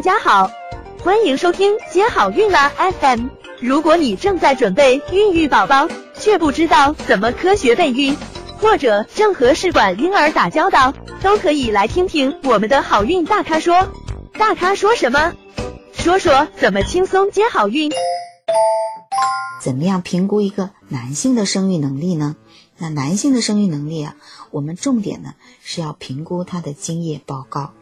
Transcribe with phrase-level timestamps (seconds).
[0.00, 0.50] 大家好，
[1.04, 3.26] 欢迎收听接好运啦 FM。
[3.60, 8.16] 如果你正在准备孕育宝宝，却不知道怎么科学备孕，
[8.56, 13.88] 或者正和试管婴儿打交道，都可以来听听我们的好运大咖说。
[14.38, 15.34] 大咖说什么？
[15.92, 17.92] 说说怎么轻松接好运。
[19.60, 22.36] 怎么样评估一个男性的生育能力呢？
[22.78, 24.16] 那男性的生育能力啊，
[24.50, 27.72] 我们重点呢是要评估他的精液报告。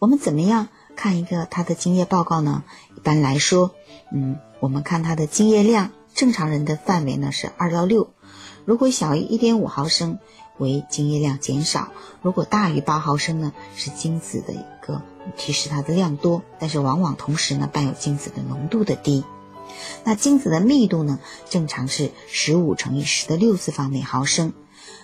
[0.00, 2.64] 我们怎么样看一个他的精液报告呢？
[2.96, 3.72] 一般来说，
[4.12, 8.10] 嗯，我们看他的精液量，正常人的范围呢是二到六，
[8.64, 10.18] 如果小于一点五毫升
[10.58, 11.90] 为精液量减少，
[12.22, 15.02] 如果大于八毫升呢是精子的一个
[15.36, 19.22] 提示它的量多，但是往往同时呢伴有精子的浓度的低。
[20.02, 21.20] 那精子的密度呢，
[21.50, 24.54] 正常是十五乘以十的六次方每毫升。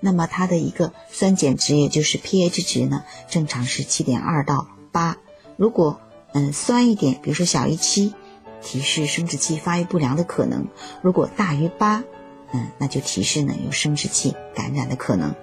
[0.00, 5.18] 那么它的一个酸碱值，也就是 pH 值呢，正常是七点二到八。
[5.56, 6.00] 如果
[6.32, 8.14] 嗯酸一点，比如说小于七，
[8.62, 10.64] 提示生殖器发育不良的可能；
[11.02, 12.04] 如果大于八，
[12.52, 15.34] 嗯，那就提示呢有生殖器感染的可能。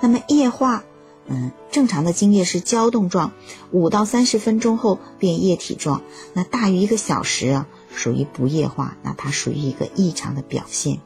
[0.00, 0.84] 那么液化，
[1.26, 3.32] 嗯，正常的精液是胶冻状，
[3.70, 6.02] 五到三十分钟后变液体状。
[6.32, 11.00] 那大于一个小时啊，属于不液化，那它属于一个异常的表现。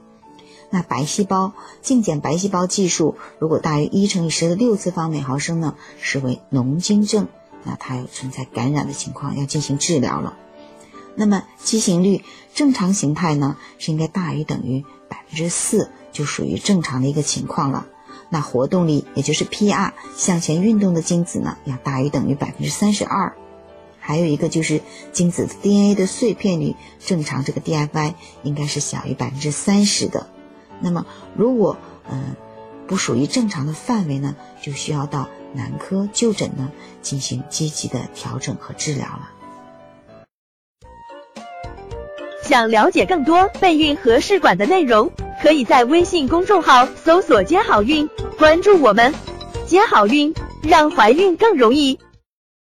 [0.69, 7.29] 那白细胞净减白细胞计数如果大于一乘以十的六次方每毫升呢，视为脓精症，
[7.67, 10.39] 那它有存在感染的情况，要进行治疗了。
[11.17, 12.23] 那么畸形率
[12.55, 17.87] 正常形态呢，是应该大于等于百分之四，就属于正常的一个情况了。
[18.29, 23.35] 那活动力也就是 PR 向前运动的精子呢，要大于等于百分之三十二。
[23.99, 24.81] 还有一个就是
[25.13, 28.15] 精子 DNA 的碎片率正常，这个 DFI
[28.45, 30.29] 应该是小于百分之三十的。
[30.81, 31.77] 那么，如果
[32.09, 32.37] 嗯
[32.87, 36.71] 不属于正常的范围呢，就需要到男科就诊呢，
[37.03, 39.31] 进行积极的调整和治疗了。
[42.43, 45.11] 想了解更多备孕和试管的内容，
[45.43, 48.09] 可以在微信公众号搜索“接好运”，
[48.39, 49.13] 关注我们，
[49.67, 50.33] 接好运，
[50.63, 51.99] 让怀孕更容易。